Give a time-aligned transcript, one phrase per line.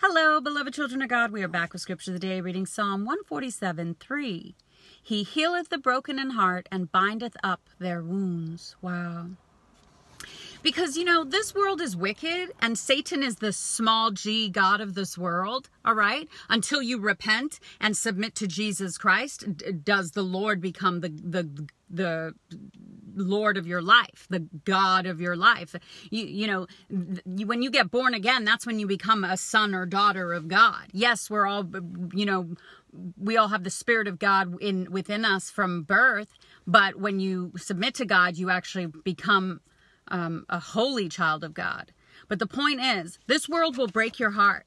[0.00, 1.32] Hello, beloved children of God.
[1.32, 4.54] We are back with Scripture of the Day, reading Psalm 147 3.
[5.02, 8.76] He healeth the broken in heart and bindeth up their wounds.
[8.82, 9.28] Wow.
[10.62, 14.94] Because, you know, this world is wicked and Satan is the small g God of
[14.94, 16.28] this world, all right?
[16.48, 19.44] Until you repent and submit to Jesus Christ,
[19.84, 22.34] does the Lord become the, the, the
[23.16, 25.74] Lord of your life, the God of your life.
[26.10, 29.74] You, you know, you, when you get born again, that's when you become a son
[29.74, 30.84] or daughter of God.
[30.92, 31.64] Yes, we're all,
[32.14, 32.54] you know,
[33.18, 36.32] we all have the Spirit of God in within us from birth,
[36.66, 39.60] but when you submit to God, you actually become
[40.08, 41.92] um, a holy child of God.
[42.28, 44.66] But the point is, this world will break your heart.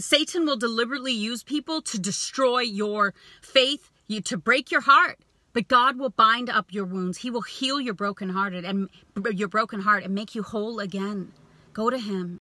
[0.00, 5.18] Satan will deliberately use people to destroy your faith, you to break your heart.
[5.52, 7.18] But God will bind up your wounds.
[7.18, 8.88] He will heal your broken hearted and
[9.32, 11.32] your broken heart and make you whole again.
[11.72, 12.38] Go to him.